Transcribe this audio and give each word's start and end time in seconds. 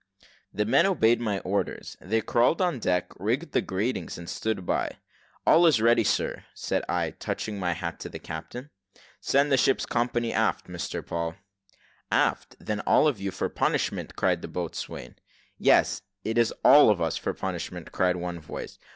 The 0.51 0.65
men 0.65 0.87
obeyed 0.87 1.21
my 1.21 1.41
orders: 1.41 1.95
they 2.01 2.21
crawled 2.21 2.59
on 2.59 2.79
deck, 2.79 3.11
rigged 3.19 3.51
the 3.51 3.61
gratings, 3.61 4.17
and 4.17 4.27
stood 4.27 4.65
by. 4.65 4.97
"All 5.45 5.67
is 5.67 5.79
ready, 5.79 6.03
sir," 6.03 6.43
said 6.55 6.83
I, 6.89 7.11
touching 7.11 7.59
my 7.59 7.73
hat 7.73 7.99
to 7.99 8.09
the 8.09 8.17
captain. 8.17 8.71
"Send 9.19 9.51
the 9.51 9.57
ship's 9.57 9.85
company 9.85 10.33
aft, 10.33 10.65
Mr 10.65 11.05
Paul." 11.05 11.35
"Aft, 12.11 12.55
then, 12.59 12.79
all 12.79 13.07
of 13.07 13.21
you, 13.21 13.29
for 13.29 13.47
punishment," 13.47 14.15
cried 14.15 14.41
the 14.41 14.47
boatswain. 14.47 15.17
"Yes, 15.59 16.01
it 16.23 16.39
is 16.39 16.51
all 16.65 16.89
of 16.89 16.99
us 16.99 17.15
for 17.15 17.35
punishment," 17.35 17.91
cried 17.91 18.15
one 18.15 18.39
voice. 18.39 18.79